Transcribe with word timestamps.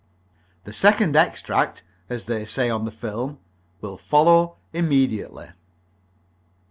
The 0.63 0.73
Second 0.73 1.15
Extract, 1.15 1.83
as 2.09 2.25
they 2.25 2.43
say 2.43 2.71
on 2.71 2.85
the 2.85 2.91
film, 2.91 3.37
will 3.81 3.99
follow 3.99 4.57
immediately. 4.73 5.49